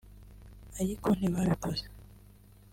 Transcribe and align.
ariko 0.79 1.07
ntibabikoze” 1.17 1.85